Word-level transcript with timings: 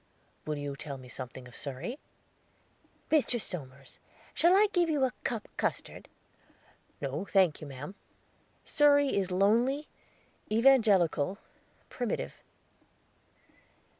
"Will 0.47 0.57
you 0.57 0.75
tell 0.75 0.97
me 0.97 1.07
something 1.07 1.47
of 1.47 1.55
Surrey?" 1.55 1.99
"Mr. 3.11 3.39
Somers, 3.39 3.99
shall 4.33 4.55
I 4.57 4.67
give 4.73 4.89
you 4.89 5.03
a 5.03 5.13
cup 5.23 5.47
custard?" 5.57 6.07
"No, 6.99 7.25
thank 7.25 7.61
you, 7.61 7.67
mam." 7.67 7.93
"Surrey 8.65 9.15
is 9.15 9.29
lonely, 9.29 9.87
evangelical, 10.51 11.37
primitive." 11.89 12.41